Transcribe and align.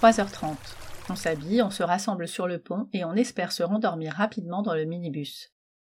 3h30. 0.00 0.54
On 1.10 1.16
s'habille, 1.16 1.60
on 1.60 1.70
se 1.70 1.82
rassemble 1.82 2.28
sur 2.28 2.46
le 2.46 2.60
pont 2.60 2.88
et 2.92 3.04
on 3.04 3.14
espère 3.14 3.50
se 3.50 3.64
rendormir 3.64 4.12
rapidement 4.12 4.62
dans 4.62 4.74
le 4.74 4.84
minibus. 4.84 5.52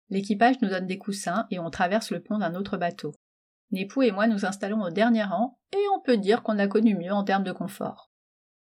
L'équipage 0.08 0.56
nous 0.62 0.70
donne 0.70 0.86
des 0.86 0.96
coussins 0.96 1.46
et 1.50 1.58
on 1.58 1.68
traverse 1.68 2.10
le 2.10 2.22
pont 2.22 2.38
d'un 2.38 2.54
autre 2.54 2.78
bateau. 2.78 3.12
Népou 3.72 4.00
et 4.00 4.10
moi 4.10 4.26
nous 4.26 4.46
installons 4.46 4.80
au 4.80 4.88
dernier 4.88 5.24
rang 5.24 5.58
et 5.74 5.82
on 5.94 6.00
peut 6.00 6.16
dire 6.16 6.42
qu'on 6.42 6.58
a 6.58 6.66
connu 6.66 6.94
mieux 6.94 7.12
en 7.12 7.24
termes 7.24 7.44
de 7.44 7.52
confort. 7.52 8.10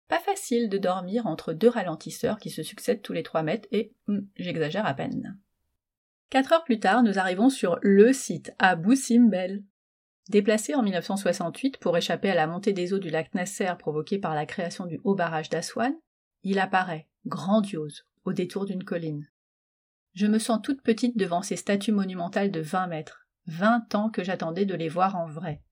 Pas 0.08 0.18
facile 0.18 0.68
de 0.68 0.76
dormir 0.76 1.26
entre 1.26 1.54
deux 1.54 1.70
ralentisseurs 1.70 2.36
qui 2.36 2.50
se 2.50 2.62
succèdent 2.62 3.00
tous 3.00 3.14
les 3.14 3.22
trois 3.22 3.42
mètres 3.42 3.68
et 3.72 3.94
hum, 4.08 4.28
j'exagère 4.36 4.84
à 4.84 4.92
peine. 4.92 5.38
Quatre 6.28 6.52
heures 6.52 6.64
plus 6.64 6.80
tard, 6.80 7.02
nous 7.02 7.18
arrivons 7.18 7.48
sur 7.48 7.78
le 7.80 8.12
site, 8.12 8.54
à 8.58 8.76
Simbel. 8.94 9.64
Déplacé 10.28 10.74
en 10.74 10.82
1968 10.82 11.78
pour 11.78 11.96
échapper 11.96 12.30
à 12.30 12.34
la 12.34 12.46
montée 12.46 12.72
des 12.72 12.92
eaux 12.92 12.98
du 12.98 13.10
lac 13.10 13.34
Nasser 13.34 13.72
provoquée 13.78 14.18
par 14.18 14.34
la 14.34 14.46
création 14.46 14.86
du 14.86 15.00
haut 15.04 15.14
barrage 15.14 15.48
d'Aswan, 15.48 15.94
il 16.42 16.58
apparaît, 16.58 17.08
grandiose, 17.26 18.06
au 18.24 18.32
détour 18.32 18.64
d'une 18.64 18.84
colline. 18.84 19.28
Je 20.14 20.26
me 20.26 20.38
sens 20.38 20.60
toute 20.62 20.82
petite 20.82 21.16
devant 21.16 21.42
ces 21.42 21.56
statues 21.56 21.92
monumentales 21.92 22.50
de 22.50 22.60
vingt 22.60 22.86
mètres, 22.86 23.26
vingt 23.46 23.94
ans 23.94 24.10
que 24.10 24.22
j'attendais 24.22 24.66
de 24.66 24.74
les 24.74 24.88
voir 24.88 25.16
en 25.16 25.26
vrai. 25.26 25.62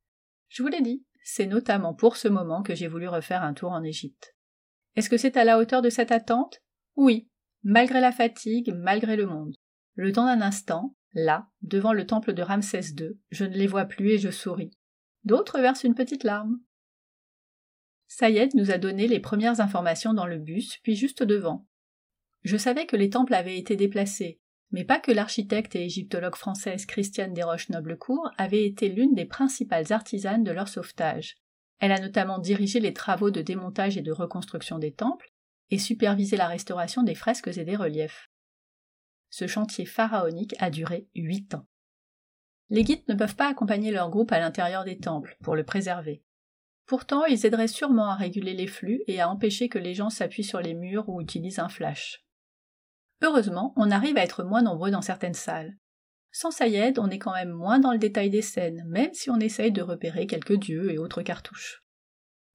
Je 0.49 0.63
vous 0.63 0.69
l'ai 0.69 0.81
dit, 0.81 1.05
c'est 1.23 1.47
notamment 1.47 1.95
pour 1.95 2.17
ce 2.17 2.29
moment 2.29 2.63
que 2.63 2.75
j'ai 2.75 2.89
voulu 2.89 3.09
refaire 3.09 3.43
un 3.43 3.55
tour 3.55 3.73
en 3.73 3.83
Égypte. 3.83 4.35
Est-ce 4.97 5.11
que 5.11 5.17
c'est 5.17 5.37
à 5.37 5.45
la 5.45 5.59
hauteur 5.59 5.83
de 5.83 5.91
cette 5.91 6.13
attente? 6.13 6.63
Oui, 6.97 7.29
malgré 7.63 8.01
la 8.01 8.13
fatigue, 8.13 8.73
malgré 8.75 9.17
le 9.17 9.27
monde. 9.27 9.55
Le 9.95 10.13
temps 10.13 10.27
d'un 10.27 10.41
instant, 10.41 10.95
là, 11.15 11.49
devant 11.63 11.93
le 11.93 12.07
temple 12.07 12.33
de 12.33 12.43
Ramsès 12.43 12.95
II, 12.99 13.19
je 13.31 13.45
ne 13.45 13.55
les 13.55 13.67
vois 13.67 13.87
plus 13.87 14.11
et 14.11 14.19
je 14.19 14.31
souris. 14.31 14.71
D'autres 15.25 15.61
versent 15.61 15.85
une 15.85 15.95
petite 15.95 16.25
larme. 16.25 16.61
Sayed 18.07 18.55
nous 18.55 18.71
a 18.71 18.79
donné 18.79 19.07
les 19.07 19.21
premières 19.21 19.61
informations 19.61 20.15
dans 20.15 20.27
le 20.27 20.39
bus, 20.39 20.79
puis 20.83 20.97
juste 20.97 21.23
devant. 21.23 21.67
Je 22.43 22.57
savais 22.57 22.87
que 22.87 22.97
les 22.97 23.11
temples 23.11 23.35
avaient 23.35 23.59
été 23.59 23.77
déplacés, 23.77 24.41
mais 24.71 24.85
pas 24.85 25.01
que 25.01 25.13
l'architecte 25.13 25.77
et 25.77 25.85
égyptologue 25.85 26.37
française 26.37 26.87
Christiane 26.87 27.35
Desroches-Noblecourt 27.35 28.31
avait 28.39 28.65
été 28.65 28.89
l'une 28.89 29.15
des 29.15 29.27
principales 29.27 29.93
artisanes 29.93 30.45
de 30.45 30.51
leur 30.51 30.69
sauvetage. 30.69 31.37
Elle 31.81 31.93
a 31.93 32.01
notamment 32.01 32.39
dirigé 32.39 32.81
les 32.81 32.93
travaux 32.93 33.31
de 33.31 33.43
démontage 33.43 33.97
et 33.97 34.03
de 34.03 34.13
reconstruction 34.13 34.79
des 34.79 34.93
temples 34.93 35.31
et 35.71 35.79
supervisé 35.79 36.37
la 36.37 36.47
restauration 36.47 37.03
des 37.03 37.15
fresques 37.15 37.49
et 37.57 37.65
des 37.65 37.77
reliefs. 37.77 38.31
Ce 39.31 39.47
chantier 39.47 39.87
pharaonique 39.87 40.55
a 40.59 40.71
duré 40.71 41.09
huit 41.15 41.55
ans. 41.55 41.67
Les 42.71 42.85
guides 42.85 43.09
ne 43.09 43.15
peuvent 43.15 43.37
pas 43.37 43.49
accompagner 43.49 43.91
leur 43.91 44.11
groupe 44.11 44.33
à 44.33 44.41
l'intérieur 44.41 44.85
des 44.85 44.99
temples 44.99 45.37
pour 45.43 45.57
le 45.57 45.65
préserver. 45.65 46.23
Pourtant, 46.87 47.25
ils 47.27 47.45
aideraient 47.45 47.69
sûrement 47.69 48.11
à 48.11 48.15
réguler 48.15 48.55
les 48.55 48.67
flux 48.67 49.03
et 49.07 49.21
à 49.21 49.29
empêcher 49.29 49.69
que 49.69 49.79
les 49.79 49.95
gens 49.95 50.11
s'appuient 50.11 50.45
sur 50.45 50.61
les 50.61 50.75
murs 50.75 51.09
ou 51.09 51.21
utilisent 51.21 51.59
un 51.59 51.69
flash. 51.69 52.25
Heureusement, 53.23 53.73
on 53.77 53.91
arrive 53.91 54.17
à 54.17 54.23
être 54.23 54.45
moins 54.45 54.63
nombreux 54.63 54.91
dans 54.91 55.03
certaines 55.03 55.35
salles. 55.35 55.77
Sans 56.31 56.51
Sayed, 56.51 56.99
on 56.99 57.11
est 57.11 57.19
quand 57.19 57.33
même 57.33 57.51
moins 57.51 57.79
dans 57.79 57.93
le 57.93 57.99
détail 57.99 58.31
des 58.31 58.43
scènes, 58.43 58.85
même 58.89 59.13
si 59.13 59.29
on 59.31 59.41
essaye 59.41 59.73
de 59.73 59.83
repérer 59.83 60.27
quelques 60.27 60.57
dieux 60.59 60.91
et 60.91 60.99
autres 60.99 61.23
cartouches. 61.23 61.83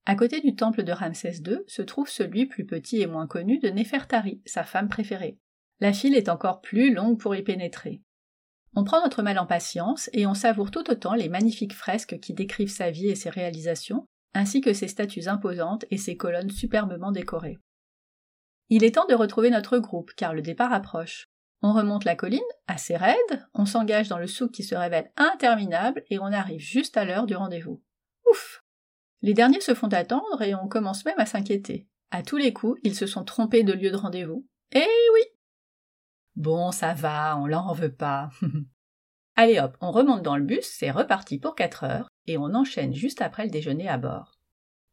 À 0.05 0.15
côté 0.15 0.41
du 0.41 0.55
temple 0.55 0.83
de 0.83 0.91
Ramsès 0.91 1.41
II 1.45 1.59
se 1.67 1.81
trouve 1.81 2.09
celui 2.09 2.45
plus 2.45 2.65
petit 2.65 3.01
et 3.01 3.07
moins 3.07 3.27
connu 3.27 3.59
de 3.59 3.69
Nefertari, 3.69 4.41
sa 4.45 4.63
femme 4.63 4.89
préférée. 4.89 5.37
La 5.79 5.93
file 5.93 6.15
est 6.15 6.29
encore 6.29 6.61
plus 6.61 6.93
longue 6.93 7.19
pour 7.19 7.35
y 7.35 7.43
pénétrer. 7.43 8.01
On 8.75 8.83
prend 8.83 9.01
notre 9.01 9.21
mal 9.21 9.37
en 9.37 9.45
patience 9.45 10.09
et 10.13 10.25
on 10.25 10.33
savoure 10.33 10.71
tout 10.71 10.89
autant 10.89 11.13
les 11.13 11.29
magnifiques 11.29 11.75
fresques 11.75 12.19
qui 12.19 12.33
décrivent 12.33 12.71
sa 12.71 12.89
vie 12.89 13.07
et 13.07 13.15
ses 13.15 13.29
réalisations, 13.29 14.07
ainsi 14.33 14.61
que 14.61 14.73
ses 14.73 14.87
statues 14.87 15.27
imposantes 15.27 15.85
et 15.91 15.97
ses 15.97 16.17
colonnes 16.17 16.49
superbement 16.49 17.11
décorées. 17.11 17.59
Il 18.69 18.83
est 18.83 18.95
temps 18.95 19.05
de 19.05 19.13
retrouver 19.13 19.51
notre 19.51 19.77
groupe, 19.77 20.11
car 20.15 20.33
le 20.33 20.41
départ 20.41 20.73
approche. 20.73 21.27
On 21.61 21.73
remonte 21.73 22.05
la 22.05 22.15
colline, 22.15 22.41
assez 22.67 22.97
raide, 22.97 23.47
on 23.53 23.65
s'engage 23.65 24.09
dans 24.09 24.17
le 24.17 24.27
souk 24.27 24.51
qui 24.51 24.63
se 24.63 24.75
révèle 24.75 25.11
interminable, 25.15 26.03
et 26.09 26.17
on 26.19 26.25
arrive 26.25 26.59
juste 26.59 26.97
à 26.97 27.05
l'heure 27.05 27.25
du 27.25 27.35
rendez-vous. 27.35 27.83
Ouf 28.29 28.63
Les 29.21 29.33
derniers 29.33 29.61
se 29.61 29.75
font 29.75 29.87
attendre 29.87 30.41
et 30.41 30.55
on 30.55 30.67
commence 30.67 31.05
même 31.05 31.19
à 31.19 31.25
s'inquiéter. 31.25 31.87
À 32.09 32.23
tous 32.23 32.37
les 32.37 32.53
coups, 32.53 32.79
ils 32.83 32.95
se 32.95 33.05
sont 33.05 33.23
trompés 33.23 33.63
de 33.63 33.73
lieu 33.73 33.91
de 33.91 33.95
rendez-vous. 33.97 34.47
Eh 34.73 34.87
oui 35.13 35.21
Bon, 36.35 36.71
ça 36.71 36.93
va, 36.93 37.37
on 37.37 37.45
leur 37.45 37.67
en 37.67 37.73
veut 37.73 37.93
pas. 37.93 38.29
Allez 39.35 39.59
hop, 39.59 39.77
on 39.81 39.91
remonte 39.91 40.21
dans 40.21 40.37
le 40.37 40.43
bus, 40.43 40.65
c'est 40.65 40.91
reparti 40.91 41.39
pour 41.39 41.55
quatre 41.55 41.83
heures, 41.83 42.07
et 42.27 42.37
on 42.37 42.53
enchaîne 42.53 42.93
juste 42.93 43.21
après 43.21 43.45
le 43.45 43.49
déjeuner 43.49 43.87
à 43.87 43.97
bord. 43.97 44.39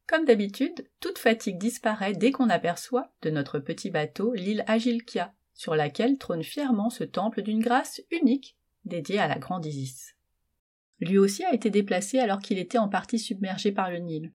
Comme 0.07 0.25
d'habitude, 0.25 0.89
toute 0.99 1.19
fatigue 1.19 1.59
disparaît 1.59 2.15
dès 2.15 2.33
qu'on 2.33 2.51
aperçoit, 2.51 3.13
de 3.23 3.31
notre 3.31 3.59
petit 3.59 3.91
bateau, 3.91 4.35
l'île 4.35 4.65
Agilkia, 4.67 5.35
sur 5.55 5.75
laquelle 5.75 6.19
trône 6.19 6.43
fièrement 6.43 6.91
ce 6.91 7.05
temple 7.05 7.43
d'une 7.43 7.61
grâce 7.61 8.01
unique, 8.11 8.57
dédié 8.85 9.19
à 9.19 9.29
la 9.29 9.39
grande 9.39 9.67
Isis. 9.67 10.17
Lui 11.01 11.19
aussi 11.19 11.45
a 11.45 11.55
été 11.55 11.71
déplacé 11.71 12.19
alors 12.19 12.41
qu'il 12.41 12.59
était 12.59 12.79
en 12.79 12.89
partie 12.89 13.19
submergé 13.19 13.73
par 13.73 13.91
le 13.91 13.99
Nil. 13.99 14.33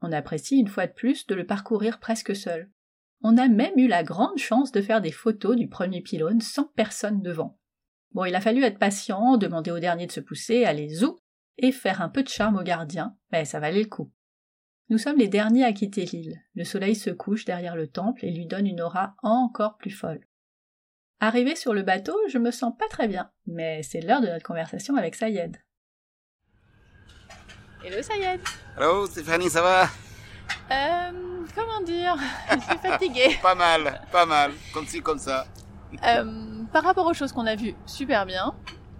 On 0.00 0.12
apprécie 0.12 0.58
une 0.58 0.68
fois 0.68 0.86
de 0.86 0.92
plus 0.92 1.26
de 1.26 1.34
le 1.34 1.46
parcourir 1.46 1.98
presque 1.98 2.36
seul. 2.36 2.70
On 3.22 3.36
a 3.36 3.48
même 3.48 3.76
eu 3.76 3.88
la 3.88 4.04
grande 4.04 4.38
chance 4.38 4.70
de 4.72 4.80
faire 4.80 5.00
des 5.00 5.12
photos 5.12 5.56
du 5.56 5.68
premier 5.68 6.00
pylône 6.00 6.40
sans 6.40 6.64
personne 6.76 7.20
devant. 7.20 7.58
Bon, 8.12 8.24
il 8.24 8.34
a 8.34 8.40
fallu 8.40 8.62
être 8.62 8.78
patient, 8.78 9.36
demander 9.36 9.70
au 9.70 9.80
dernier 9.80 10.06
de 10.06 10.12
se 10.12 10.20
pousser, 10.20 10.64
aller 10.64 10.88
zou, 10.88 11.18
et 11.58 11.72
faire 11.72 12.00
un 12.00 12.08
peu 12.08 12.22
de 12.22 12.28
charme 12.28 12.56
au 12.56 12.62
gardien, 12.62 13.16
mais 13.32 13.44
ça 13.44 13.60
valait 13.60 13.82
le 13.82 13.88
coup. 13.88 14.12
Nous 14.90 14.98
sommes 14.98 15.18
les 15.18 15.28
derniers 15.28 15.64
à 15.64 15.72
quitter 15.72 16.04
l'île. 16.06 16.40
Le 16.54 16.64
soleil 16.64 16.94
se 16.94 17.10
couche 17.10 17.44
derrière 17.44 17.76
le 17.76 17.88
temple 17.88 18.24
et 18.24 18.30
lui 18.30 18.46
donne 18.46 18.66
une 18.66 18.80
aura 18.80 19.16
encore 19.22 19.76
plus 19.76 19.90
folle. 19.90 20.20
Arrivé 21.20 21.56
sur 21.56 21.74
le 21.74 21.82
bateau, 21.82 22.16
je 22.28 22.38
me 22.38 22.52
sens 22.52 22.72
pas 22.78 22.88
très 22.88 23.08
bien, 23.08 23.30
mais 23.46 23.82
c'est 23.82 24.00
l'heure 24.00 24.20
de 24.20 24.28
notre 24.28 24.44
conversation 24.44 24.96
avec 24.96 25.16
Sayed. 25.16 25.56
Hello 27.84 28.00
Sayed 28.00 28.40
Hello 28.76 29.06
Stéphanie, 29.06 29.50
ça 29.50 29.62
va? 29.62 29.88
Euh, 30.70 31.27
comment 31.54 31.80
dire? 31.84 32.16
Je 32.50 32.60
suis 32.60 32.78
fatiguée. 32.78 33.38
pas 33.42 33.54
mal, 33.54 34.00
pas 34.10 34.26
mal, 34.26 34.52
comme 34.72 34.86
ci, 34.86 35.00
comme 35.00 35.18
ça. 35.18 35.46
Euh, 36.04 36.64
par 36.72 36.84
rapport 36.84 37.06
aux 37.06 37.14
choses 37.14 37.32
qu'on 37.32 37.46
a 37.46 37.56
vues, 37.56 37.74
super 37.86 38.26
bien. 38.26 38.54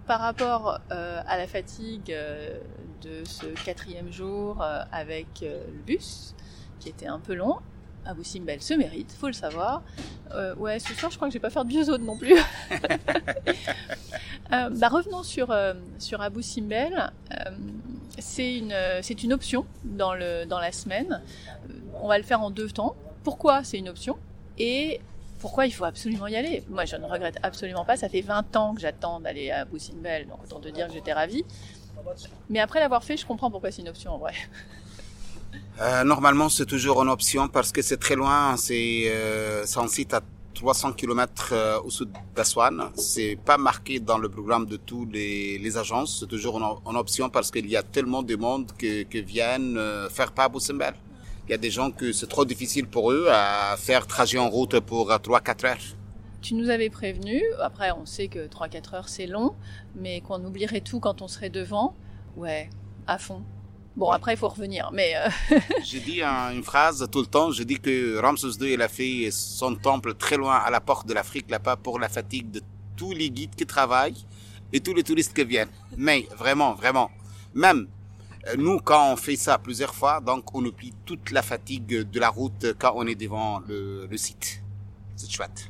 Par 0.07 0.19
rapport 0.21 0.79
euh, 0.91 1.21
à 1.27 1.37
la 1.37 1.47
fatigue 1.47 2.11
euh, 2.11 2.59
de 3.01 3.23
ce 3.25 3.45
quatrième 3.63 4.11
jour 4.11 4.63
avec 4.91 5.41
le 5.41 5.81
bus, 5.85 6.35
qui 6.79 6.89
était 6.89 7.07
un 7.07 7.19
peu 7.19 7.35
long, 7.35 7.57
Abou 8.05 8.23
Simbel 8.23 8.61
se 8.61 8.73
mérite, 8.73 9.11
faut 9.11 9.27
le 9.27 9.33
savoir. 9.33 9.83
Euh, 10.31 10.55
ouais, 10.55 10.79
ce 10.79 10.93
soir, 10.93 11.11
je 11.11 11.17
crois 11.17 11.27
que 11.27 11.33
je 11.33 11.37
vais 11.37 11.41
pas 11.41 11.49
faire 11.49 11.65
de 11.65 11.69
biozone 11.69 12.05
non 12.05 12.17
plus. 12.17 12.35
euh, 14.53 14.69
bah, 14.69 14.89
revenons 14.89 15.23
sur, 15.23 15.55
sur 15.99 16.21
Abou 16.21 16.41
Simbel. 16.41 17.11
c'est 18.17 18.57
une, 18.57 18.75
c'est 19.01 19.23
une 19.23 19.33
option 19.33 19.65
dans, 19.83 20.13
le, 20.13 20.45
dans 20.45 20.59
la 20.59 20.71
semaine. 20.71 21.21
On 22.01 22.07
va 22.07 22.17
le 22.17 22.23
faire 22.23 22.41
en 22.41 22.51
deux 22.51 22.69
temps. 22.69 22.95
Pourquoi 23.23 23.63
c'est 23.63 23.77
une 23.77 23.89
option 23.89 24.17
Et 24.57 25.01
pourquoi 25.39 25.65
il 25.65 25.71
faut 25.71 25.85
absolument 25.85 26.27
y 26.27 26.35
aller? 26.35 26.63
Moi, 26.69 26.85
je 26.85 26.97
ne 26.97 27.05
regrette 27.05 27.37
absolument 27.43 27.85
pas. 27.85 27.97
Ça 27.97 28.09
fait 28.09 28.21
20 28.21 28.55
ans 28.57 28.75
que 28.75 28.81
j'attends 28.81 29.19
d'aller 29.19 29.51
à 29.51 29.61
Abou 29.61 29.79
Simbel, 29.79 30.27
donc 30.27 30.43
autant 30.43 30.59
te 30.59 30.67
dire 30.67 30.87
que 30.87 30.93
j'étais 30.93 31.13
ravie. 31.13 31.45
Mais 32.49 32.59
après 32.59 32.79
l'avoir 32.79 33.03
fait, 33.03 33.17
je 33.17 33.25
comprends 33.25 33.49
pourquoi 33.49 33.71
c'est 33.71 33.81
une 33.81 33.89
option 33.89 34.13
en 34.13 34.17
vrai. 34.17 34.33
Euh, 35.81 36.03
normalement, 36.03 36.49
c'est 36.49 36.65
toujours 36.65 37.01
une 37.01 37.09
option 37.09 37.47
parce 37.47 37.71
que 37.71 37.81
c'est 37.81 37.97
très 37.97 38.15
loin. 38.15 38.57
C'est 38.57 39.03
euh, 39.05 39.65
un 39.77 39.87
site 39.87 40.13
à 40.13 40.21
300 40.59 40.93
km 40.93 41.49
euh, 41.53 41.79
au 41.81 41.89
sud 41.89 42.09
d'Aswan. 42.35 42.89
C'est 42.95 43.37
pas 43.43 43.57
marqué 43.57 43.99
dans 43.99 44.17
le 44.17 44.27
programme 44.27 44.65
de 44.65 44.75
tous 44.75 45.05
les, 45.05 45.77
agences. 45.77 46.19
C'est 46.19 46.27
toujours 46.27 46.57
une, 46.57 46.97
option 46.97 47.29
parce 47.29 47.49
qu'il 47.49 47.67
y 47.67 47.77
a 47.77 47.83
tellement 47.83 48.23
de 48.23 48.35
monde 48.35 48.71
que, 48.77 49.03
que 49.03 49.19
viennent 49.19 49.77
euh, 49.77 50.09
faire 50.09 50.33
pas 50.33 50.49
Boussembel. 50.49 50.95
Il 51.47 51.51
y 51.51 51.53
a 51.53 51.57
des 51.57 51.71
gens 51.71 51.91
que 51.91 52.11
c'est 52.11 52.27
trop 52.27 52.45
difficile 52.45 52.87
pour 52.87 53.11
eux 53.11 53.27
à 53.31 53.75
faire 53.77 54.05
trajet 54.05 54.37
en 54.37 54.49
route 54.49 54.79
pour 54.81 55.09
3-4 55.09 55.65
heures. 55.65 55.77
Tu 56.41 56.53
nous 56.55 56.69
avais 56.69 56.89
prévenu, 56.89 57.41
après 57.61 57.91
on 57.91 58.05
sait 58.05 58.27
que 58.27 58.47
3-4 58.47 58.95
heures 58.95 59.09
c'est 59.09 59.27
long, 59.27 59.55
mais 59.95 60.21
qu'on 60.21 60.43
oublierait 60.45 60.81
tout 60.81 60.99
quand 60.99 61.21
on 61.21 61.27
serait 61.27 61.49
devant. 61.49 61.95
Ouais, 62.37 62.69
à 63.07 63.17
fond. 63.17 63.43
Bon, 63.99 64.11
après, 64.11 64.35
il 64.35 64.37
faut 64.37 64.47
revenir, 64.47 64.89
mais... 64.93 65.11
Euh... 65.17 65.59
j'ai 65.83 65.99
dit 65.99 66.21
une 66.23 66.63
phrase 66.63 67.05
tout 67.11 67.19
le 67.19 67.25
temps, 67.25 67.51
je 67.51 67.63
dis 67.63 67.81
que 67.81 68.17
Ramses 68.17 68.57
II, 68.57 68.71
il 68.71 68.81
a 68.81 68.87
fait 68.87 69.27
son 69.29 69.75
temple 69.75 70.13
très 70.13 70.37
loin 70.37 70.55
à 70.55 70.69
la 70.69 70.79
porte 70.79 71.05
de 71.05 71.13
l'Afrique, 71.13 71.49
là-bas, 71.49 71.75
pour 71.75 71.99
la 71.99 72.07
fatigue 72.07 72.49
de 72.49 72.61
tous 72.95 73.11
les 73.11 73.29
guides 73.29 73.55
qui 73.55 73.65
travaillent 73.65 74.25
et 74.71 74.79
tous 74.79 74.93
les 74.93 75.03
touristes 75.03 75.33
qui 75.35 75.43
viennent. 75.43 75.67
Mais, 75.97 76.29
vraiment, 76.37 76.75
vraiment, 76.75 77.11
même 77.53 77.89
nous, 78.57 78.79
quand 78.79 79.11
on 79.11 79.17
fait 79.17 79.35
ça 79.35 79.57
plusieurs 79.57 79.93
fois, 79.93 80.21
donc 80.21 80.55
on 80.55 80.63
oublie 80.63 80.93
toute 81.05 81.31
la 81.31 81.41
fatigue 81.41 82.09
de 82.09 82.19
la 82.21 82.29
route 82.29 82.67
quand 82.79 82.93
on 82.95 83.05
est 83.05 83.15
devant 83.15 83.59
le, 83.67 84.05
le 84.05 84.17
site. 84.17 84.63
C'est 85.17 85.29
chouette. 85.29 85.69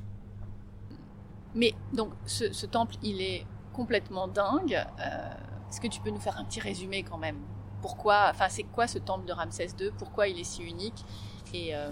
Mais, 1.56 1.74
donc, 1.94 2.12
ce, 2.28 2.54
ce, 2.54 2.68
temple, 2.68 2.94
il 3.02 3.24
est 3.24 3.48
complètement 3.74 4.28
dingue. 4.28 4.76
Euh, 5.00 5.34
Est-ce 5.68 5.82
que 5.82 5.88
tu 5.88 6.00
peux 6.00 6.12
nous 6.12 6.20
faire 6.20 6.38
un 6.38 6.46
petit 6.46 6.60
résumé 6.60 7.02
quand 7.02 7.18
même? 7.18 7.38
Pourquoi, 7.82 8.28
enfin, 8.32 8.48
c'est 8.50 8.64
quoi 8.64 8.88
ce 8.88 9.00
temple 9.00 9.26
de 9.26 9.34
Ramsès 9.34 9.70
II 9.80 9.92
Pourquoi 9.98 10.28
il 10.28 10.40
est 10.40 10.44
si 10.44 10.64
unique? 10.64 11.06
Et, 11.54 11.74
euh, 11.74 11.90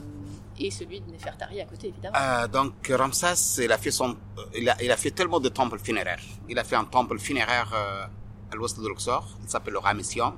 et 0.60 0.70
celui 0.70 1.02
de 1.02 1.12
Nefertari 1.12 1.60
à 1.62 1.66
côté, 1.66 1.88
évidemment. 1.88 2.16
Euh, 2.16 2.48
donc 2.48 2.74
Ramsès, 2.90 3.64
il 3.64 3.72
a 3.72 4.98
fait 4.98 5.12
tellement 5.12 5.40
de 5.40 5.50
temples 5.50 5.80
funéraires. 5.80 6.22
Il 6.48 6.60
a 6.60 6.64
fait 6.64 6.76
un 6.76 6.86
temple 6.86 7.18
funéraire 7.18 7.72
euh, 7.74 8.06
à 8.52 8.56
l'ouest 8.56 8.80
de 8.80 8.88
Luxor, 8.88 9.28
il 9.44 9.50
s'appelle 9.50 9.74
le 9.74 9.80
Ramession. 9.80 10.34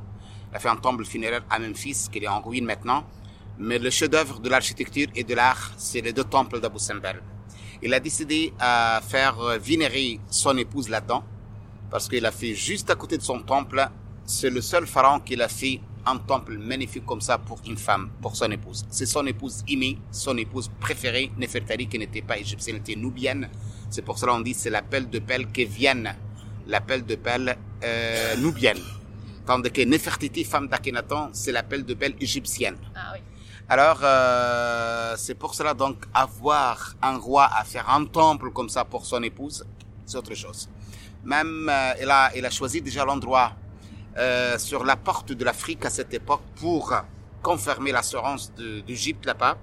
Il 0.51 0.55
a 0.55 0.59
fait 0.59 0.69
un 0.69 0.77
temple 0.77 1.03
funéraire 1.03 1.43
à 1.49 1.59
Memphis, 1.59 2.07
qui 2.11 2.19
est 2.19 2.27
en 2.27 2.41
ruine 2.41 2.65
maintenant. 2.65 3.03
Mais 3.57 3.77
le 3.77 3.89
chef-d'œuvre 3.89 4.39
de 4.39 4.47
l'architecture 4.47 5.07
et 5.13 5.25
de 5.25 5.35
l'art, 5.35 5.73
c'est 5.77 6.01
les 6.01 6.13
deux 6.13 6.23
temples 6.23 6.61
d'Abu 6.61 6.79
Simbel. 6.79 7.21
Il 7.81 7.93
a 7.93 7.99
décidé 7.99 8.53
à 8.57 9.01
faire 9.05 9.35
vénérer 9.59 10.19
son 10.29 10.57
épouse 10.57 10.89
là-dedans, 10.89 11.23
parce 11.91 12.07
qu'il 12.07 12.25
a 12.25 12.31
fait 12.31 12.55
juste 12.55 12.89
à 12.89 12.95
côté 12.95 13.17
de 13.17 13.21
son 13.21 13.41
temple, 13.41 13.89
c'est 14.29 14.51
le 14.51 14.61
seul 14.61 14.85
pharaon 14.85 15.19
qu'il 15.19 15.41
a 15.41 15.47
fait 15.47 15.81
un 16.05 16.17
temple 16.17 16.57
magnifique 16.57 17.05
comme 17.05 17.19
ça 17.19 17.39
pour 17.39 17.59
une 17.65 17.77
femme, 17.77 18.11
pour 18.21 18.35
son 18.35 18.49
épouse. 18.51 18.85
C'est 18.91 19.07
son 19.07 19.25
épouse 19.25 19.63
aimée, 19.67 19.97
son 20.11 20.37
épouse 20.37 20.69
préférée, 20.79 21.31
Nefertari, 21.37 21.87
qui 21.87 21.97
n'était 21.97 22.21
pas 22.21 22.37
égyptienne, 22.37 22.75
elle 22.75 22.81
était 22.81 22.95
nubienne. 22.95 23.49
C'est 23.89 24.03
pour 24.03 24.19
cela 24.19 24.33
qu'on 24.33 24.41
dit 24.41 24.53
c'est 24.53 24.69
l'appel 24.69 25.09
de 25.09 25.17
pelle 25.17 25.51
qui 25.51 25.65
vienne, 25.65 26.15
l'appel 26.67 27.05
de 27.05 27.15
pelle 27.15 27.57
euh, 27.83 28.35
nubienne. 28.37 28.77
Tandis 29.47 29.71
que 29.71 29.81
Nefertiti, 29.81 30.43
femme 30.43 30.67
d'Akhenaton, 30.67 31.29
c'est 31.33 31.51
l'appel 31.51 31.83
de 31.83 31.95
pelle 31.95 32.13
égyptienne. 32.21 32.77
Ah 32.95 33.13
oui. 33.13 33.19
Alors, 33.67 33.99
euh, 34.03 35.15
c'est 35.17 35.35
pour 35.35 35.55
cela 35.55 35.73
donc 35.73 36.05
avoir 36.13 36.95
un 37.01 37.17
roi 37.17 37.49
à 37.51 37.63
faire 37.63 37.89
un 37.89 38.05
temple 38.05 38.51
comme 38.51 38.69
ça 38.69 38.85
pour 38.85 39.07
son 39.07 39.23
épouse, 39.23 39.65
c'est 40.05 40.17
autre 40.17 40.35
chose. 40.35 40.69
Même, 41.23 41.67
euh, 41.67 41.93
il, 42.01 42.09
a, 42.09 42.31
il 42.35 42.45
a 42.45 42.51
choisi 42.51 42.79
déjà 42.79 43.03
l'endroit 43.05 43.53
euh, 44.19 44.57
sur 44.57 44.83
la 44.83 44.95
porte 44.95 45.31
de 45.31 45.43
l'Afrique 45.45 45.85
à 45.85 45.89
cette 45.89 46.13
époque 46.13 46.43
pour 46.55 46.93
confirmer 47.41 47.91
l'assurance 47.91 48.51
d'Égypte 48.85 49.25
là-bas, 49.25 49.57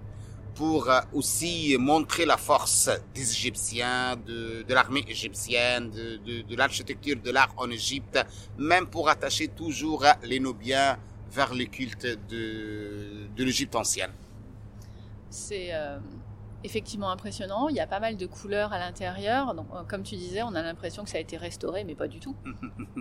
pour 0.55 0.89
euh, 0.89 1.01
aussi 1.13 1.77
montrer 1.79 2.25
la 2.25 2.39
force 2.39 2.91
des 3.15 3.31
Égyptiens, 3.31 4.17
de, 4.17 4.65
l'armée 4.69 5.05
égyptienne, 5.07 5.91
de 5.91 6.57
l'architecture, 6.57 7.17
de 7.23 7.31
l'art 7.31 7.53
en 7.59 7.71
Égypte, 7.71 8.19
même 8.59 8.87
pour 8.87 9.09
attacher 9.09 9.49
toujours 9.49 10.05
les 10.23 10.41
Nubiens 10.41 10.99
vers 11.31 11.55
le 11.55 11.67
culte 11.67 12.07
de, 12.07 13.29
de 13.37 13.45
l'Égypte 13.45 13.77
ancienne. 13.77 14.13
C'est 15.29 15.69
euh, 15.71 15.99
effectivement 16.65 17.11
impressionnant. 17.11 17.69
Il 17.69 17.77
y 17.77 17.81
a 17.81 17.87
pas 17.87 18.01
mal 18.01 18.17
de 18.17 18.27
couleurs 18.27 18.73
à 18.73 18.79
l'intérieur. 18.79 19.55
Donc, 19.55 19.67
euh, 19.75 19.83
comme 19.89 20.03
tu 20.03 20.17
disais, 20.17 20.43
on 20.43 20.55
a 20.55 20.63
l'impression 20.63 21.05
que 21.05 21.11
ça 21.11 21.19
a 21.19 21.21
été 21.21 21.37
restauré, 21.37 21.85
mais 21.85 21.95
pas 21.95 22.09
du 22.09 22.21
tout. 22.21 22.37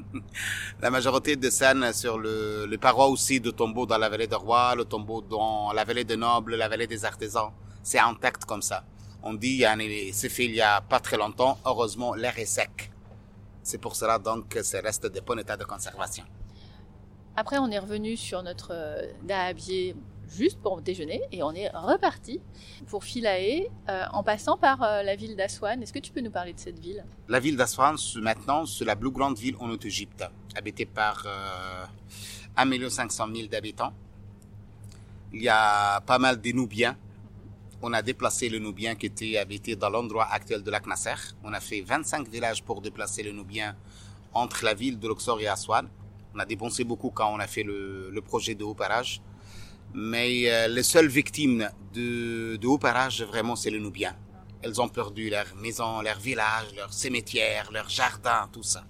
la 0.82 0.90
majorité 0.90 1.36
des 1.36 1.52
scènes 1.52 1.92
sur 1.94 2.18
le, 2.18 2.66
les 2.70 2.78
parois 2.78 3.08
aussi 3.08 3.40
de 3.40 3.52
tombeaux 3.52 3.86
dans 3.86 3.98
la 3.98 4.10
vallée 4.10 4.28
des 4.28 4.36
rois, 4.36 4.76
le 4.76 4.86
tombeau 4.86 5.22
dans 5.22 5.72
la 5.74 5.84
vallée 5.84 6.04
des 6.04 6.18
nobles, 6.18 6.56
la 6.56 6.68
vallée 6.68 6.88
des 6.88 7.06
artisans, 7.06 7.52
c'est 7.84 8.00
intact 8.00 8.46
comme 8.46 8.62
ça. 8.62 8.84
On 9.24 9.34
dit, 9.34 9.64
c'est 10.14 10.30
fait 10.30 10.46
il 10.46 10.54
y 10.54 10.62
a 10.62 10.82
pas 10.82 11.00
très 11.00 11.18
longtemps. 11.18 11.58
Heureusement, 11.66 12.14
l'air 12.14 12.38
est 12.38 12.46
sec. 12.46 12.92
C'est 13.64 13.80
pour 13.80 13.96
cela 13.96 14.20
donc 14.20 14.50
que 14.50 14.62
ça 14.62 14.80
reste 14.82 15.08
de 15.08 15.20
bon 15.20 15.40
état 15.40 15.58
de 15.58 15.64
conservation. 15.64 16.26
Après, 17.36 17.58
on 17.58 17.70
est 17.70 17.80
revenu 17.80 18.16
sur 18.16 18.44
notre 18.44 18.70
euh, 18.72 19.12
dahabier 19.24 19.96
juste 20.30 20.60
pour 20.62 20.82
déjeuner 20.82 21.22
et 21.32 21.44
on 21.44 21.52
est 21.52 21.70
reparti 21.70 22.42
pour 22.88 23.04
Philae 23.04 23.68
euh, 23.90 24.04
en 24.12 24.24
passant 24.24 24.58
par 24.58 24.82
euh, 24.84 25.04
la 25.04 25.16
ville 25.16 25.36
d'Aswan. 25.36 25.82
Est-ce 25.82 25.94
que 25.94 26.00
tu 26.00 26.12
peux 26.12 26.22
nous 26.22 26.32
parler 26.32 26.54
de 26.54 26.60
cette 26.60 26.80
ville? 26.80 27.04
La 27.28 27.40
ville 27.40 27.58
d'Aswan, 27.58 27.96
maintenant, 28.22 28.66
c'est 28.66 28.86
la 28.86 28.96
plus 28.96 29.12
grande 29.12 29.38
ville 29.38 29.56
en 29.60 29.70
Haute-Égypte, 29.70 30.24
habitée 30.56 30.86
par 30.86 31.24
euh, 31.26 31.86
1 32.58 32.90
500 32.90 33.28
000 33.34 33.48
d'habitants. 33.48 33.94
Il 35.34 35.42
y 35.42 35.50
a 35.50 36.02
pas 36.02 36.20
mal 36.20 36.40
de 36.40 36.52
Nubiens. 36.52 36.98
On 37.82 37.94
a 37.94 38.02
déplacé 38.02 38.50
le 38.50 38.58
Nubien 38.58 38.96
qui 38.96 39.08
était 39.08 39.38
habité 39.38 39.76
dans 39.76 39.90
l'endroit 39.90 40.28
actuel 40.32 40.64
de 40.64 40.72
lac 40.72 40.88
Nasser. 40.88 41.16
On 41.44 41.54
a 41.54 41.60
fait 41.60 41.82
25 41.82 42.28
villages 42.30 42.64
pour 42.64 42.82
déplacer 42.82 43.22
le 43.22 43.32
Nubien 43.32 43.76
entre 44.34 44.64
la 44.64 44.74
ville 44.74 44.98
de 44.98 45.08
Luxor 45.08 45.40
et 45.42 45.48
Aswan. 45.48 45.88
On 46.34 46.40
a 46.40 46.46
dépensé 46.46 46.84
beaucoup 46.84 47.10
quand 47.10 47.34
on 47.34 47.40
a 47.40 47.48
fait 47.48 47.64
le, 47.64 48.10
le 48.12 48.22
projet 48.22 48.56
de 48.56 48.64
haut 48.64 48.74
parage. 48.74 49.22
Mais 49.98 50.52
euh, 50.52 50.68
les 50.68 50.84
seules 50.84 51.08
victimes 51.08 51.70
de, 51.94 52.58
de 52.58 52.68
haut 52.68 52.78
parage, 52.78 53.22
vraiment, 53.24 53.56
c'est 53.56 53.70
les 53.70 53.80
Nubiens. 53.80 54.14
Elles 54.62 54.82
ont 54.82 54.90
perdu 54.90 55.30
leur 55.30 55.46
maison, 55.56 56.02
leur 56.02 56.20
village, 56.20 56.68
leur 56.76 56.92
cimetière, 56.92 57.72
leur 57.72 57.88
jardin, 57.88 58.50
tout 58.52 58.64
ça. 58.64 58.84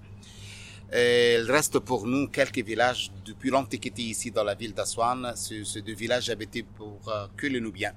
Il 0.91 1.45
reste 1.51 1.77
pour 1.79 2.07
nous 2.07 2.27
quelques 2.27 2.63
villages 2.63 3.11
depuis 3.23 3.51
l'Antiquité 3.51 4.01
ici 4.01 4.31
dans 4.31 4.43
la 4.43 4.55
ville 4.55 4.73
d'Aswan. 4.73 5.33
C'est 5.35 5.81
deux 5.81 5.93
villages 5.93 6.29
habités 6.31 6.63
pour 6.63 6.99
euh, 7.07 7.27
que 7.37 7.45
les 7.45 7.61
Nubiens, 7.61 7.93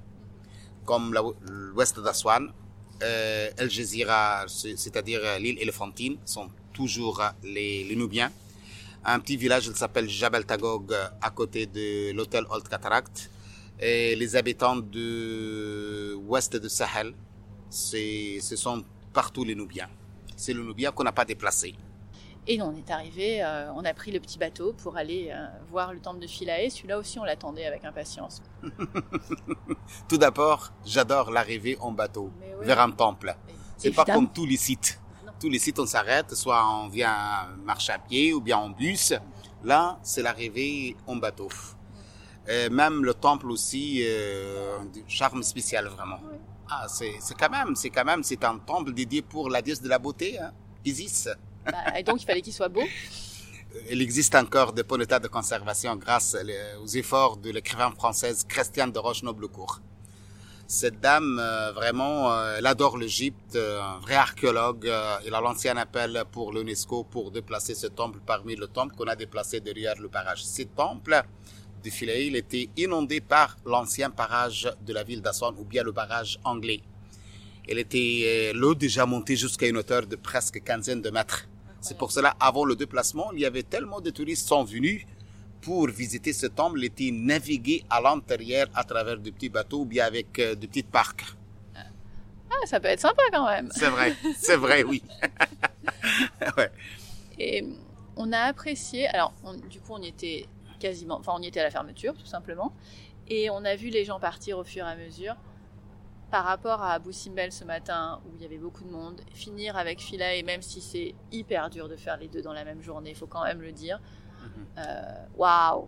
comme 0.85 1.11
l'ouest 1.49 1.99
d'Aswan. 1.99 2.51
Euh, 3.01 3.49
El 3.57 3.71
Jezira, 3.71 4.45
c'est-à-dire 4.47 5.21
l'île 5.39 5.57
Éléphantine, 5.59 6.17
sont 6.25 6.49
toujours 6.73 7.23
les, 7.41 7.85
les 7.85 7.95
Nubiens 7.95 8.31
un 9.05 9.19
petit 9.19 9.37
village 9.37 9.69
qui 9.69 9.77
s'appelle 9.77 10.09
Jabal 10.09 10.45
Tagog 10.45 10.93
à 11.21 11.29
côté 11.31 11.65
de 11.65 12.11
l'hôtel 12.13 12.45
Old 12.49 12.67
Cataract. 12.67 13.29
Et 13.79 14.15
les 14.15 14.35
habitants 14.35 14.75
de 14.75 16.13
ouest 16.27 16.55
de 16.55 16.67
Sahel, 16.67 17.13
ce 17.69 18.55
sont 18.55 18.83
partout 19.13 19.43
les 19.45 19.55
Nubiens. 19.55 19.89
C'est 20.35 20.53
le 20.53 20.63
Nubien 20.63 20.91
qu'on 20.91 21.03
n'a 21.03 21.11
pas 21.11 21.25
déplacé. 21.25 21.75
Et 22.47 22.61
on 22.61 22.75
est 22.75 22.89
arrivé, 22.89 23.43
euh, 23.43 23.71
on 23.73 23.85
a 23.85 23.93
pris 23.93 24.11
le 24.11 24.19
petit 24.19 24.39
bateau 24.39 24.73
pour 24.73 24.97
aller 24.97 25.29
euh, 25.31 25.45
voir 25.69 25.93
le 25.93 25.99
temple 25.99 26.19
de 26.19 26.27
Philae. 26.27 26.69
Celui-là 26.69 26.97
aussi, 26.97 27.19
on 27.19 27.23
l'attendait 27.23 27.65
avec 27.65 27.85
impatience. 27.85 28.41
Tout 30.09 30.17
d'abord, 30.17 30.71
j'adore 30.85 31.31
l'arrivée 31.31 31.77
en 31.79 31.91
bateau 31.91 32.31
vers 32.61 32.79
un 32.79 32.91
temple. 32.91 33.35
C'est 33.77 33.91
pas 33.91 34.03
comme 34.03 34.31
tous 34.31 34.45
les 34.45 34.57
sites 34.57 34.99
tous 35.39 35.49
les 35.49 35.59
sites 35.59 35.79
on 35.79 35.85
s'arrête, 35.85 36.35
soit 36.35 36.63
on 36.69 36.87
vient 36.87 37.47
marcher 37.63 37.93
à 37.93 37.99
pied 37.99 38.33
ou 38.33 38.41
bien 38.41 38.57
en 38.57 38.69
bus. 38.69 39.13
Là, 39.63 39.99
c'est 40.03 40.21
l'arrivée 40.21 40.95
en 41.07 41.15
bateau. 41.15 41.49
Et 42.47 42.69
même 42.69 43.03
le 43.03 43.13
temple 43.13 43.51
aussi, 43.51 44.01
euh, 44.03 44.77
charme 45.07 45.43
spécial 45.43 45.87
vraiment. 45.87 46.19
Ah, 46.69 46.87
c'est 46.87 47.19
quand 47.39 47.49
même, 47.49 47.75
c'est 47.75 47.89
quand 47.89 48.05
même, 48.05 48.23
c'est 48.23 48.43
un 48.43 48.57
temple 48.57 48.93
dédié 48.93 49.21
pour 49.21 49.49
la 49.49 49.61
déesse 49.61 49.81
de 49.81 49.89
la 49.89 49.99
beauté, 49.99 50.39
hein, 50.39 50.51
Isis. 50.85 51.29
Bah, 51.65 51.97
et 51.97 52.03
donc 52.03 52.21
il 52.21 52.25
fallait 52.25 52.41
qu'il 52.41 52.53
soit 52.53 52.69
beau. 52.69 52.83
Il 53.89 54.01
existe 54.01 54.33
encore 54.35 54.73
de 54.73 54.81
bon 54.81 54.99
état 55.01 55.19
de 55.19 55.27
conservation 55.27 55.95
grâce 55.95 56.35
aux 56.81 56.87
efforts 56.87 57.37
de 57.37 57.51
l'écrivain 57.51 57.91
française 57.91 58.43
Christiane 58.47 58.91
de 58.91 58.99
Roche-Noblecourt. 58.99 59.81
Cette 60.71 60.99
dame, 60.99 61.39
euh, 61.41 61.71
vraiment, 61.71 62.31
euh, 62.31 62.57
elle 62.59 62.67
adore 62.67 62.95
l'Égypte, 62.95 63.55
euh, 63.55 63.81
un 63.81 63.97
vrai 63.97 64.13
archéologue. 64.13 64.87
il 65.25 65.33
a 65.33 65.41
lancé 65.41 65.67
un 65.67 65.77
appel 65.77 66.23
pour 66.31 66.53
l'UNESCO 66.53 67.05
pour 67.05 67.31
déplacer 67.31 67.73
ce 67.73 67.87
temple 67.87 68.19
parmi 68.23 68.55
le 68.55 68.67
temple 68.67 68.93
qu'on 68.95 69.07
a 69.07 69.15
déplacé 69.15 69.61
derrière 69.61 69.99
le 69.99 70.09
barrage. 70.09 70.45
Ce 70.45 70.61
temple 70.61 71.23
de 71.83 71.89
Philae, 71.89 72.27
il 72.27 72.35
était 72.35 72.69
inondé 72.77 73.19
par 73.19 73.57
l'ancien 73.65 74.09
barrage 74.09 74.71
de 74.85 74.93
la 74.93 75.01
ville 75.01 75.23
d'Aswan 75.23 75.55
ou 75.57 75.63
bien 75.63 75.81
le 75.81 75.91
barrage 75.91 76.37
anglais. 76.43 76.81
Il 77.67 77.79
était 77.79 78.51
l'eau 78.53 78.75
déjà 78.75 79.07
montée 79.07 79.35
jusqu'à 79.35 79.67
une 79.67 79.77
hauteur 79.77 80.05
de 80.05 80.17
presque 80.17 80.61
quinzaine 80.63 81.01
de 81.01 81.09
mètres. 81.09 81.47
C'est 81.81 81.97
pour 81.97 82.11
cela, 82.11 82.35
avant 82.39 82.63
le 82.63 82.75
déplacement, 82.75 83.31
il 83.33 83.39
y 83.39 83.45
avait 83.47 83.63
tellement 83.63 84.01
de 84.01 84.11
touristes 84.11 84.47
sont 84.47 84.63
venus 84.65 85.03
pour 85.61 85.87
visiter 85.87 86.33
ce 86.33 86.47
temple 86.47 86.83
était 86.83 87.11
naviguer 87.11 87.83
à 87.89 88.01
l'intérieur 88.01 88.67
à 88.73 88.83
travers 88.83 89.17
de 89.17 89.29
petits 89.29 89.49
bateaux 89.49 89.81
ou 89.81 89.85
bien 89.85 90.05
avec 90.05 90.39
euh, 90.39 90.55
de 90.55 90.67
petites 90.67 90.89
parcs. 90.89 91.35
Ah, 92.51 92.65
ça 92.65 92.79
peut 92.79 92.87
être 92.87 92.99
sympa 92.99 93.21
quand 93.31 93.47
même. 93.47 93.69
C'est 93.71 93.89
vrai, 93.89 94.15
c'est 94.37 94.55
vrai, 94.55 94.83
oui. 94.83 95.03
ouais. 96.57 96.71
Et 97.37 97.63
on 98.15 98.31
a 98.31 98.39
apprécié. 98.39 99.07
Alors, 99.07 99.33
du 99.69 99.79
coup, 99.79 99.93
on 99.93 100.01
y 100.01 100.07
était 100.07 100.45
quasiment, 100.79 101.17
enfin, 101.19 101.33
on 101.35 101.41
y 101.41 101.47
était 101.47 101.59
à 101.59 101.63
la 101.63 101.71
fermeture, 101.71 102.15
tout 102.15 102.25
simplement, 102.25 102.73
et 103.27 103.49
on 103.49 103.63
a 103.65 103.75
vu 103.75 103.89
les 103.89 104.05
gens 104.05 104.19
partir 104.19 104.57
au 104.57 104.63
fur 104.63 104.85
et 104.85 104.89
à 104.89 104.95
mesure. 104.95 105.35
Par 106.31 106.45
rapport 106.45 106.83
à 106.83 106.93
Abu 106.93 107.11
Simbel 107.11 107.51
ce 107.51 107.63
matin, 107.63 108.21
où 108.25 108.35
il 108.35 108.41
y 108.41 108.45
avait 108.45 108.59
beaucoup 108.59 108.83
de 108.83 108.91
monde, 108.91 109.21
finir 109.33 109.77
avec 109.77 109.99
Philae, 109.99 110.43
même 110.43 110.61
si 110.61 110.79
c'est 110.79 111.15
hyper 111.31 111.71
dur 111.71 111.89
de 111.89 111.95
faire 111.95 112.17
les 112.17 112.27
deux 112.27 112.43
dans 112.43 112.53
la 112.53 112.63
même 112.63 112.83
journée, 112.83 113.11
il 113.11 113.15
faut 113.15 113.27
quand 113.27 113.43
même 113.43 113.61
le 113.61 113.71
dire. 113.71 113.99
Euh, 114.77 115.13
waouh 115.37 115.87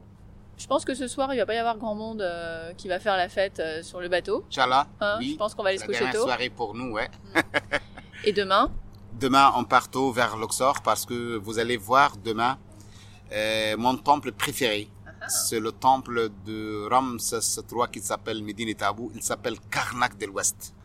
je 0.57 0.67
pense 0.67 0.85
que 0.85 0.93
ce 0.93 1.07
soir, 1.07 1.33
il 1.33 1.37
va 1.37 1.47
pas 1.47 1.55
y 1.55 1.57
avoir 1.57 1.75
grand 1.79 1.95
monde 1.95 2.21
euh, 2.21 2.71
qui 2.73 2.87
va 2.87 2.99
faire 2.99 3.17
la 3.17 3.29
fête 3.29 3.59
euh, 3.59 3.81
sur 3.81 3.99
le 3.99 4.09
bateau. 4.09 4.45
Inch'Allah. 4.47 4.85
Hein, 4.99 5.15
oui. 5.17 5.31
Je 5.31 5.37
pense 5.37 5.55
qu'on 5.55 5.63
va 5.63 5.69
aller 5.69 5.79
se 5.79 5.85
coucher 5.87 6.05
tôt. 6.11 6.21
soirée 6.21 6.51
pour 6.51 6.75
nous, 6.75 6.91
ouais. 6.91 7.09
Mm. 7.33 7.39
Et 8.25 8.31
demain 8.31 8.71
Demain, 9.19 9.51
on 9.55 9.63
part 9.63 9.89
tôt 9.89 10.11
vers 10.11 10.37
Luxor 10.37 10.83
parce 10.83 11.07
que 11.07 11.35
vous 11.37 11.57
allez 11.57 11.77
voir 11.77 12.15
demain 12.15 12.59
mon 13.77 13.97
temple 13.97 14.33
préféré. 14.33 14.87
C'est 15.27 15.59
le 15.59 15.71
temple 15.71 16.29
de 16.45 16.87
Ramsès 16.89 17.39
III 17.39 17.89
qui 17.91 17.99
s'appelle 18.01 18.43
Medine 18.43 18.75
Tabou. 18.75 19.11
Il 19.15 19.23
s'appelle 19.23 19.55
Karnak 19.71 20.15
de 20.19 20.27
l'Ouest. 20.27 20.75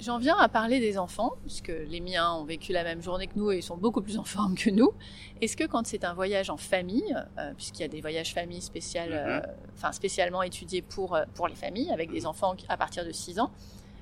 J'en 0.00 0.18
viens 0.18 0.36
à 0.38 0.48
parler 0.48 0.78
des 0.78 0.96
enfants, 0.96 1.32
puisque 1.42 1.72
les 1.88 2.00
miens 2.00 2.32
ont 2.34 2.44
vécu 2.44 2.72
la 2.72 2.84
même 2.84 3.02
journée 3.02 3.26
que 3.26 3.36
nous 3.36 3.50
et 3.50 3.56
ils 3.58 3.62
sont 3.62 3.76
beaucoup 3.76 4.00
plus 4.00 4.16
en 4.16 4.22
forme 4.24 4.54
que 4.54 4.70
nous. 4.70 4.92
Est-ce 5.40 5.56
que 5.56 5.64
quand 5.64 5.86
c'est 5.86 6.04
un 6.04 6.14
voyage 6.14 6.50
en 6.50 6.56
famille, 6.56 7.16
euh, 7.38 7.52
puisqu'il 7.56 7.82
y 7.82 7.84
a 7.84 7.88
des 7.88 8.00
voyages 8.00 8.32
euh, 8.36 9.40
Mhm. 9.40 9.42
enfin 9.74 9.90
spécialement 9.90 10.42
étudiés 10.44 10.82
pour, 10.82 11.16
euh, 11.16 11.24
pour 11.34 11.48
les 11.48 11.56
familles, 11.56 11.90
avec 11.90 12.12
des 12.12 12.26
enfants 12.26 12.54
à 12.68 12.76
partir 12.76 13.04
de 13.04 13.10
6 13.10 13.40
ans, 13.40 13.50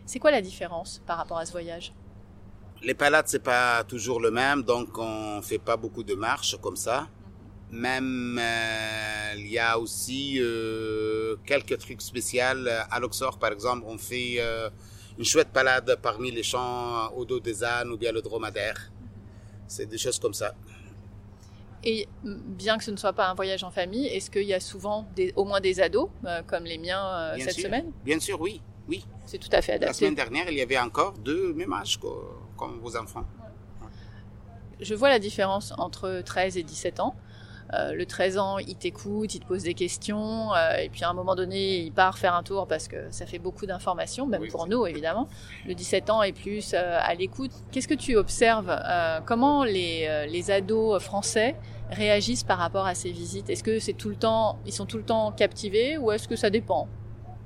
c'est 0.05 0.19
quoi 0.19 0.31
la 0.31 0.43
différence 0.43 1.00
par 1.07 1.17
rapport 1.17 1.38
à 1.38 1.47
ce 1.47 1.53
voyage? 1.53 1.95
Les 2.83 2.95
palades, 2.95 3.26
c'est 3.29 3.43
pas 3.43 3.83
toujours 3.85 4.21
le 4.21 4.31
même, 4.31 4.62
donc 4.62 4.99
on 4.99 5.41
fait 5.41 5.59
pas 5.59 5.79
beaucoup 5.79 6.03
de 6.05 6.15
marches 6.15 6.57
comme 6.61 6.76
ça. 6.76 7.09
Même, 7.71 8.38
euh, 8.41 9.35
il 9.38 9.49
y 9.49 9.59
a 9.59 9.79
aussi 9.79 10.37
euh, 10.41 11.37
quelques 11.47 11.79
trucs 11.79 12.03
spéciaux. 12.03 12.43
À 12.91 13.00
Luxor, 13.00 13.38
par 13.38 13.50
exemple, 13.50 13.85
on 13.88 13.99
fait 13.99 14.37
euh, 14.38 14.69
une 15.18 15.25
chouette 15.25 15.52
balade 15.52 15.99
parmi 16.02 16.30
les 16.30 16.42
champs 16.42 17.08
au 17.14 17.25
dos 17.25 17.40
des 17.40 17.62
ânes 17.64 17.90
ou 17.90 17.96
bien 17.96 18.12
le 18.12 18.23
dromadaire. 18.23 18.90
C'est 19.66 19.87
des 19.87 19.99
choses 19.99 20.18
comme 20.18 20.35
ça. 20.35 20.54
Et 21.85 22.08
bien 22.23 22.78
que 22.78 22.85
ce 22.85 22.90
ne 22.90 22.96
soit 22.96 23.12
pas 23.12 23.28
un 23.28 23.35
voyage 23.35 23.62
en 23.64 23.70
famille, 23.70 24.06
est-ce 24.06 24.30
qu'il 24.30 24.42
y 24.42 24.54
a 24.54 24.61
souvent 24.61 25.06
des- 25.14 25.32
au 25.37 25.44
moins 25.44 25.61
des 25.61 25.80
ados, 25.80 26.08
euh, 26.25 26.42
comme 26.46 26.64
les 26.64 26.78
miens 26.78 27.04
euh, 27.06 27.37
cette 27.38 27.52
sûr. 27.54 27.64
semaine? 27.64 27.92
Bien 28.04 28.18
sûr, 28.18 28.40
oui. 28.40 28.61
Oui. 28.88 29.04
C'est 29.25 29.38
tout 29.38 29.49
à 29.52 29.62
fait 29.62 29.73
La 29.73 29.76
adapté. 29.87 29.94
semaine 29.99 30.14
dernière, 30.14 30.50
il 30.50 30.56
y 30.56 30.62
avait 30.62 30.78
encore 30.78 31.12
deux 31.18 31.52
mêmes 31.54 31.73
âges 31.73 31.96
quoi, 31.99 32.38
comme 32.56 32.78
vos 32.80 32.96
enfants. 32.96 33.25
je 34.80 34.94
vois 34.94 35.08
la 35.08 35.18
différence 35.18 35.73
entre 35.78 36.20
13 36.25 36.56
et 36.58 36.62
17 36.62 37.00
ans. 37.00 37.14
Euh, 37.75 37.92
le 37.94 38.06
13 38.06 38.38
ans, 38.38 38.58
il 38.58 38.76
t'écoute, 38.76 39.35
il 39.35 39.40
te 39.40 39.46
pose 39.46 39.64
des 39.64 39.75
questions, 39.75 40.54
euh, 40.54 40.76
et 40.76 40.88
puis 40.88 41.02
à 41.04 41.11
un 41.11 41.14
moment 41.14 41.35
donné, 41.35 41.78
il 41.78 41.92
part 41.92 42.16
faire 42.18 42.35
un 42.35 42.42
tour 42.42 42.66
parce 42.66 42.87
que 42.87 42.96
ça 43.11 43.26
fait 43.26 43.38
beaucoup 43.38 43.66
d'informations, 43.66 44.26
même 44.26 44.42
Oui, 44.42 44.49
pour 44.49 44.68
nous 44.68 44.87
évidemment. 44.87 45.28
Le 45.66 45.75
17 45.75 46.11
ans 46.11 46.23
est 46.23 46.32
plus 46.32 46.75
euh, 46.75 46.99
à 47.02 47.14
l'écoute. 47.14 47.50
Qu'est-ce 47.73 47.88
que 47.88 47.94
tu 47.94 48.16
observes 48.16 48.75
Comment 49.25 49.64
les, 49.64 50.26
les 50.28 50.50
ados 50.50 51.02
français 51.02 51.56
réagissent 51.90 52.44
par 52.44 52.58
rapport 52.58 52.87
à 52.87 52.94
ces 52.94 53.11
visites? 53.11 53.50
Est-ce 53.50 53.64
que 53.64 53.78
c'est 53.78 53.94
tout 53.94 54.08
le 54.08 54.16
temps, 54.16 54.58
ils 54.66 54.73
sont 54.73 54.87
tout 54.87 54.99
le 54.99 55.04
temps 55.04 55.32
captivés 55.32 55.99
ou 55.99 56.12
est-ce 56.12 56.28
que 56.28 56.37
ça 56.37 56.50
dépend? 56.50 56.88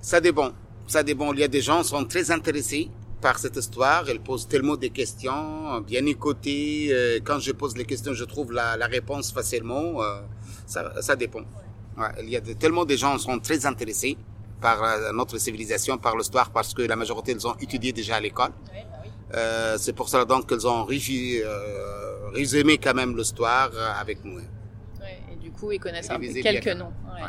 Ça 0.00 0.20
dépend. 0.20 0.50
Ça 0.86 1.02
dépend. 1.02 1.32
Il 1.32 1.40
y 1.40 1.44
a 1.44 1.48
des 1.48 1.60
gens 1.60 1.82
qui 1.82 1.88
sont 1.88 2.04
très 2.04 2.30
intéressés 2.30 2.90
par 3.20 3.38
cette 3.38 3.56
histoire. 3.56 4.08
Ils 4.08 4.20
posent 4.20 4.46
tellement 4.48 4.76
de 4.76 4.88
questions, 4.88 5.80
bien 5.80 6.04
écoutées. 6.06 6.88
Euh, 6.90 7.18
Quand 7.24 7.38
je 7.38 7.52
pose 7.52 7.76
les 7.76 7.84
questions, 7.84 8.14
je 8.14 8.24
trouve 8.24 8.52
la, 8.52 8.76
la 8.76 8.86
réponse 8.86 9.32
facilement. 9.32 10.02
Euh, 10.02 10.20
Ça, 10.66 10.80
ça 11.02 11.16
dépend. 11.16 11.40
Ouais, 11.98 12.12
il 12.22 12.30
y 12.30 12.36
a 12.36 12.40
de- 12.40 12.52
tellement 12.54 12.84
de 12.84 12.94
gens 12.96 13.16
qui 13.16 13.24
sont 13.24 13.38
très 13.40 13.66
intéressés 13.66 14.16
par 14.60 14.82
euh, 14.84 15.12
notre 15.12 15.36
civilisation, 15.38 15.98
par 15.98 16.16
l'histoire, 16.16 16.50
parce 16.50 16.72
que 16.74 16.82
la 16.82 16.94
majorité, 16.96 17.32
ils 17.32 17.46
ont 17.46 17.56
étudié 17.60 17.92
déjà 17.92 18.16
à 18.16 18.20
l'école. 18.20 18.52
Euh, 19.34 19.76
c'est 19.78 19.92
pour 19.92 20.08
cela 20.08 20.24
donc 20.24 20.48
qu'ils 20.48 20.66
ont 20.66 20.84
régi- 20.84 21.40
euh, 21.42 22.30
résumé 22.32 22.78
quand 22.78 22.94
même 22.94 23.16
l'histoire 23.16 23.70
avec 24.02 24.24
nous. 24.24 24.36
Ouais, 24.38 25.18
et 25.32 25.36
du 25.36 25.50
coup, 25.50 25.70
ils 25.72 25.80
connaissent 25.80 26.10
un 26.10 26.18
quelques 26.18 26.64
bien. 26.64 26.74
noms. 26.76 26.92
ouais. 27.14 27.22
Ouais. 27.22 27.28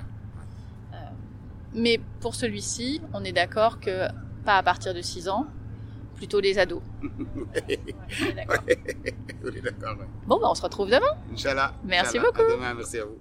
Euh, 0.94 0.98
mais 1.74 2.00
pour 2.20 2.34
celui-ci, 2.36 3.02
on 3.14 3.24
est 3.24 3.32
d'accord 3.34 3.80
que 3.80 4.08
pas 4.46 4.58
à 4.58 4.64
partir 4.64 4.94
de 4.94 5.02
6 5.02 5.30
ans, 5.30 5.46
plutôt 6.22 6.40
les 6.40 6.60
ados. 6.60 6.84
Ouais, 7.66 7.80
on 8.22 8.28
est 8.28 8.34
d'accord. 8.36 8.64
On 9.44 9.48
est 9.48 9.62
d'accord, 9.62 9.98
ouais. 10.00 10.06
Bon, 10.28 10.40
bah, 10.40 10.48
on 10.52 10.54
se 10.54 10.62
retrouve 10.62 10.88
demain. 10.88 11.18
Inch'Allah. 11.34 11.74
Merci 11.84 12.18
Inch'Allah. 12.20 12.32
beaucoup. 12.32 12.52
À 12.52 12.56
demain, 12.56 12.74
merci 12.76 13.00
à 13.00 13.06
vous. 13.06 13.18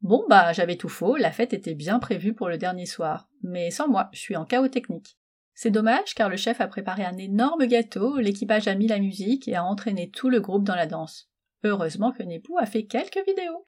Bon, 0.00 0.24
bah, 0.28 0.52
j'avais 0.52 0.76
tout 0.76 0.88
faux, 0.88 1.16
la 1.16 1.32
fête 1.32 1.52
était 1.52 1.74
bien 1.74 1.98
prévue 1.98 2.34
pour 2.34 2.48
le 2.48 2.56
dernier 2.56 2.86
soir. 2.86 3.28
Mais 3.42 3.72
sans 3.72 3.88
moi, 3.88 4.08
je 4.12 4.20
suis 4.20 4.36
en 4.36 4.44
chaos 4.44 4.68
technique. 4.68 5.18
C'est 5.54 5.70
dommage 5.72 6.14
car 6.14 6.28
le 6.28 6.36
chef 6.36 6.60
a 6.60 6.68
préparé 6.68 7.04
un 7.04 7.18
énorme 7.18 7.66
gâteau, 7.66 8.18
l'équipage 8.18 8.68
a 8.68 8.76
mis 8.76 8.86
la 8.86 9.00
musique 9.00 9.48
et 9.48 9.56
a 9.56 9.64
entraîné 9.64 10.08
tout 10.08 10.30
le 10.30 10.40
groupe 10.40 10.64
dans 10.64 10.76
la 10.76 10.86
danse. 10.86 11.28
Heureusement 11.64 12.12
que 12.12 12.22
Nepou 12.22 12.58
a 12.58 12.66
fait 12.66 12.84
quelques 12.84 13.24
vidéos. 13.26 13.66